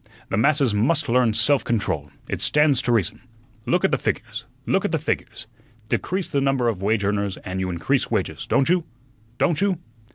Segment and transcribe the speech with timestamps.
[0.29, 3.21] "The masses must learn self control; it stands to reason.
[3.67, 5.45] Look at the figures, look at the figures.
[5.89, 8.85] Decrease the number of wage earners and you increase wages, don't you?
[9.37, 9.77] don't you?"